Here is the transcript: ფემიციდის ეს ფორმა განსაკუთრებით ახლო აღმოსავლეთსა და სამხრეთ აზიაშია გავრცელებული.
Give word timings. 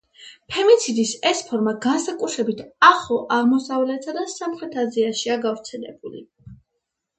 ფემიციდის 0.51 1.11
ეს 1.31 1.43
ფორმა 1.49 1.73
განსაკუთრებით 1.83 2.63
ახლო 2.89 3.19
აღმოსავლეთსა 3.37 4.17
და 4.19 4.25
სამხრეთ 4.39 4.81
აზიაშია 4.87 5.39
გავრცელებული. 5.47 6.27